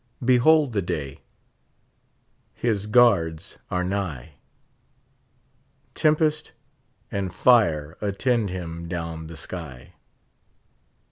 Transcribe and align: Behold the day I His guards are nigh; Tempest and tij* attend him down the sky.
Behold 0.25 0.73
the 0.73 0.81
day 0.81 1.17
I 1.19 1.19
His 2.55 2.87
guards 2.87 3.59
are 3.69 3.83
nigh; 3.83 4.33
Tempest 5.93 6.53
and 7.11 7.29
tij* 7.29 7.93
attend 8.01 8.49
him 8.49 8.87
down 8.87 9.27
the 9.27 9.37
sky. 9.37 9.93